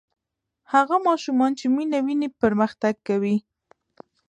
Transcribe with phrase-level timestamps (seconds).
[0.73, 3.35] هغه ماشوم چې مینه ویني پرمختګ کوي.